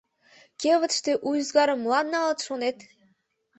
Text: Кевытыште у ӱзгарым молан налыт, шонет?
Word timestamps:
Кевытыште 0.61 1.11
у 1.27 1.29
ӱзгарым 1.39 1.79
молан 1.81 2.07
налыт, 2.13 2.39
шонет? 2.45 2.77